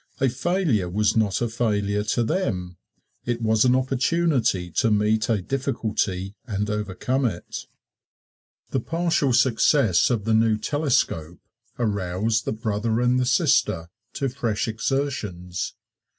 A 0.19 0.29
failure 0.29 0.89
was 0.89 1.15
not 1.15 1.43
a 1.43 1.47
failure 1.47 2.03
to 2.05 2.23
them 2.23 2.77
it 3.23 3.39
was 3.39 3.65
an 3.65 3.75
opportunity 3.75 4.71
to 4.71 4.89
meet 4.89 5.29
a 5.29 5.43
difficulty 5.43 6.33
and 6.47 6.71
overcome 6.71 7.23
it. 7.25 7.67
The 8.71 8.79
partial 8.79 9.31
success 9.31 10.09
of 10.09 10.25
the 10.25 10.33
new 10.33 10.57
telescope 10.57 11.37
aroused 11.77 12.45
the 12.45 12.51
brother 12.51 12.99
and 12.99 13.19
the 13.19 13.27
sister 13.27 13.89
to 14.13 14.27
fresh 14.29 14.67
exertions. 14.67 15.75